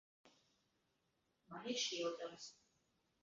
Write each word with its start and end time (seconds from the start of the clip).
Man 1.51 1.69
ir 1.73 1.79
šķiltavas. 1.83 2.49